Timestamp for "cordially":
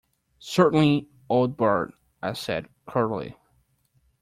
2.87-3.37